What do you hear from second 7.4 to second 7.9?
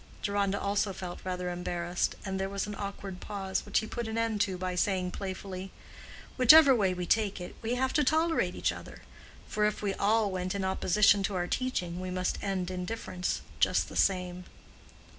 we